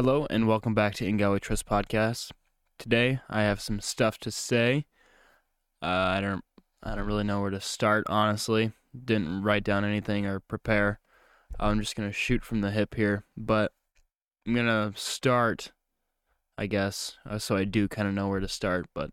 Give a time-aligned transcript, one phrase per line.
[0.00, 2.30] Hello and welcome back to In God We Trust podcast.
[2.78, 4.86] Today I have some stuff to say.
[5.82, 6.44] Uh, I don't
[6.84, 8.70] I don't really know where to start honestly.
[9.04, 11.00] Didn't write down anything or prepare.
[11.58, 13.72] I'm just gonna shoot from the hip here, but
[14.46, 15.72] I'm gonna start,
[16.56, 18.86] I guess, uh, so I do kind of know where to start.
[18.94, 19.10] But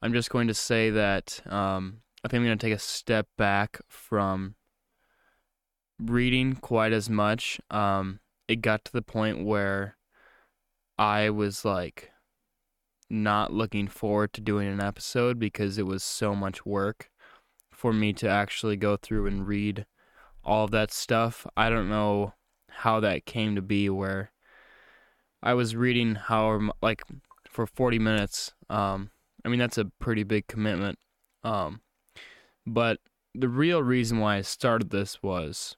[0.00, 3.78] I'm just going to say that um, I think I'm gonna take a step back
[3.88, 4.54] from
[6.00, 7.60] reading quite as much.
[7.70, 9.97] Um, it got to the point where
[10.98, 12.10] I was like
[13.08, 17.10] not looking forward to doing an episode because it was so much work
[17.70, 19.86] for me to actually go through and read
[20.44, 21.46] all of that stuff.
[21.56, 22.34] I don't know
[22.70, 24.32] how that came to be where
[25.42, 27.02] I was reading how like
[27.48, 28.52] for 40 minutes.
[28.68, 29.10] Um
[29.44, 30.98] I mean that's a pretty big commitment.
[31.44, 31.80] Um
[32.66, 32.98] but
[33.34, 35.76] the real reason why I started this was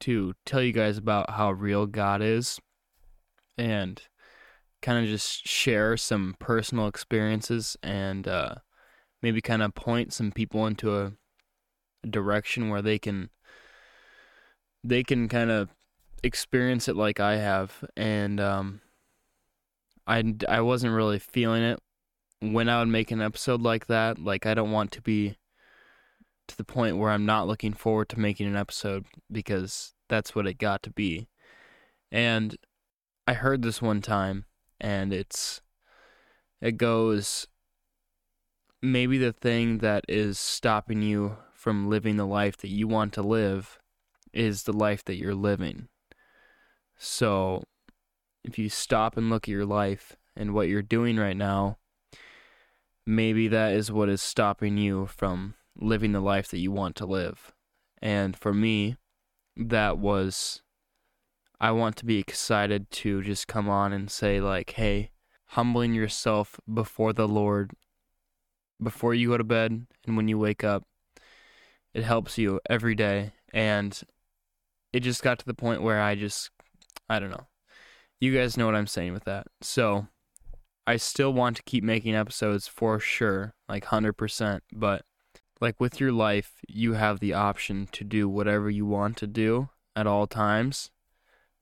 [0.00, 2.60] to tell you guys about how real God is
[3.56, 4.02] and
[4.82, 8.56] kind of just share some personal experiences and uh,
[9.22, 11.12] maybe kind of point some people into a,
[12.10, 13.30] direction where they can
[14.82, 15.68] they can kind of
[16.24, 18.80] experience it like I have and um,
[20.04, 21.78] I I wasn't really feeling it
[22.40, 25.36] when I would make an episode like that like I don't want to be
[26.48, 30.46] to the point where I'm not looking forward to making an episode because that's what
[30.46, 31.28] it got to be.
[32.10, 32.56] And
[33.26, 34.44] I heard this one time
[34.82, 35.62] and it's
[36.60, 37.46] it goes
[38.82, 43.22] maybe the thing that is stopping you from living the life that you want to
[43.22, 43.78] live
[44.32, 45.86] is the life that you're living.
[46.98, 47.62] So
[48.42, 51.78] if you stop and look at your life and what you're doing right now,
[53.06, 57.06] maybe that is what is stopping you from living the life that you want to
[57.06, 57.52] live.
[58.00, 58.96] And for me,
[59.56, 60.61] that was
[61.62, 65.12] I want to be excited to just come on and say like, "Hey,
[65.46, 67.72] humbling yourself before the Lord
[68.82, 70.84] before you go to bed and when you wake up.
[71.94, 74.00] It helps you every day and
[74.92, 76.50] it just got to the point where I just
[77.08, 77.46] I don't know.
[78.18, 79.46] You guys know what I'm saying with that.
[79.60, 80.06] So,
[80.86, 85.04] I still want to keep making episodes for sure, like 100%, but
[85.60, 89.68] like with your life, you have the option to do whatever you want to do
[89.94, 90.91] at all times.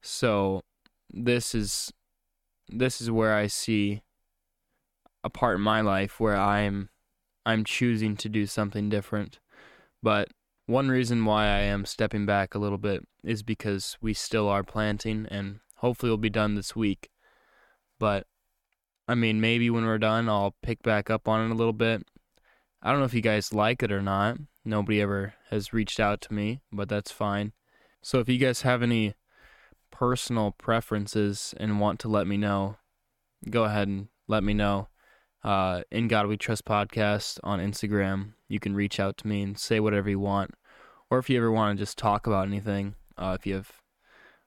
[0.03, 0.63] So
[1.11, 1.93] this is
[2.69, 4.03] this is where I see
[5.25, 6.89] a part in my life where I'm
[7.45, 9.39] I'm choosing to do something different.
[10.03, 10.29] But
[10.67, 14.63] one reason why I am stepping back a little bit is because we still are
[14.63, 17.11] planting and hopefully it'll be done this week.
[17.99, 18.27] But
[19.09, 22.07] I mean, maybe when we're done, I'll pick back up on it a little bit
[22.83, 24.39] I don't know if you guys like it or not.
[24.65, 27.53] Nobody ever has reached out to me, but that's fine.
[28.03, 29.15] So if you guys have any
[30.01, 32.75] personal preferences and want to let me know,
[33.51, 34.89] go ahead and let me know.
[35.45, 38.33] Uh, in God We Trust podcast on Instagram.
[38.49, 40.55] You can reach out to me and say whatever you want,
[41.11, 42.95] or if you ever want to just talk about anything.
[43.19, 43.73] Uh, if you have,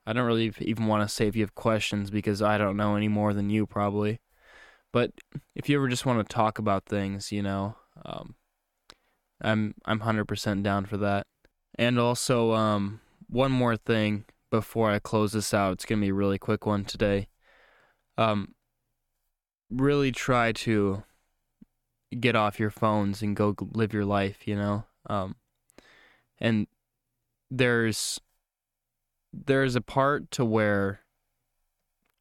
[0.08, 2.96] I don't really even want to say if you have questions because I don't know
[2.96, 4.22] any more than you probably.
[4.92, 5.12] But
[5.56, 8.34] if you ever just want to talk about things, you know, um,
[9.40, 11.28] I'm I'm hundred percent down for that.
[11.76, 15.74] And also, um, one more thing before I close this out.
[15.74, 17.28] It's gonna be a really quick one today.
[18.18, 18.54] Um,
[19.70, 21.04] really try to
[22.20, 24.48] get off your phones and go live your life.
[24.48, 25.36] You know, um,
[26.40, 26.68] and
[27.50, 28.20] there's
[29.34, 31.00] there's a part to where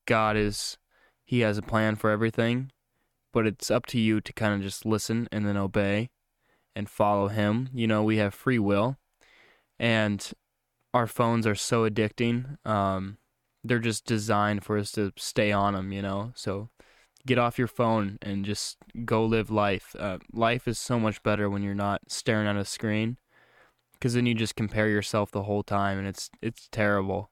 [0.07, 0.79] God is
[1.25, 2.73] he has a plan for everything
[3.33, 6.11] but it's up to you to kind of just listen and then obey
[6.77, 7.69] and follow him.
[7.73, 8.99] You know, we have free will
[9.79, 10.33] and
[10.95, 12.65] our phones are so addicting.
[12.67, 13.19] Um,
[13.65, 16.33] they're just designed for us to stay on them, you know?
[16.35, 16.71] So
[17.27, 19.95] get off your phone and just go live life.
[19.99, 23.19] Uh, life is so much better when you're not staring at a screen
[23.95, 27.31] because then you just compare yourself the whole time and it's it's terrible.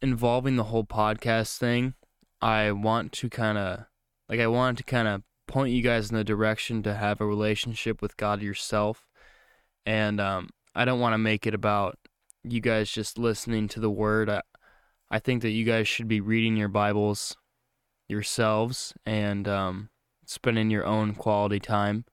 [0.00, 1.94] Involving the whole podcast thing,
[2.40, 3.86] I want to kind of
[4.28, 7.26] like I want to kind of point you guys in the direction to have a
[7.26, 9.08] relationship with God yourself.
[9.84, 11.98] And um, I don't want to make it about
[12.44, 14.28] you guys just listening to the word.
[14.28, 14.42] I,
[15.10, 17.36] I think that you guys should be reading your Bibles
[18.08, 19.88] yourselves and um,
[20.26, 22.04] spending your own quality time.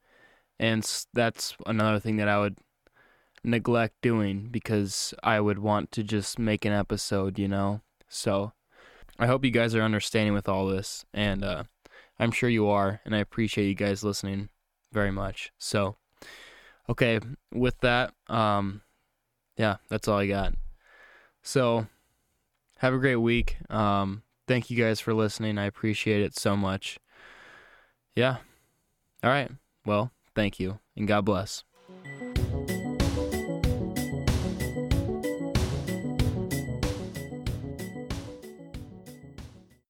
[0.60, 2.58] And that's another thing that I would
[3.44, 7.82] neglect doing because I would want to just make an episode, you know?
[8.08, 8.54] So
[9.20, 11.06] I hope you guys are understanding with all this.
[11.14, 11.64] And uh,
[12.20, 14.50] I'm sure you are, and I appreciate you guys listening
[14.94, 15.52] very much.
[15.58, 15.96] So,
[16.88, 17.20] okay,
[17.52, 18.82] with that, um,
[19.62, 20.56] yeah, that's all I got.
[21.44, 21.86] So,
[22.80, 23.58] have a great week.
[23.70, 25.60] Um, thank you guys for listening.
[25.60, 26.98] I appreciate it so much.
[28.16, 28.38] Yeah.
[29.24, 29.52] All right.
[29.86, 31.64] Well, thank you and God bless.